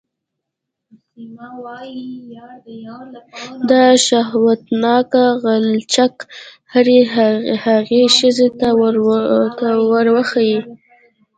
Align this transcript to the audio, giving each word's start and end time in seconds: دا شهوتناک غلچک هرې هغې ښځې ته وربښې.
دا 3.71 3.83
شهوتناک 4.07 5.11
غلچک 5.43 6.15
هرې 6.73 6.99
هغې 7.63 8.03
ښځې 8.17 8.47
ته 8.59 8.67
وربښې. 9.91 10.53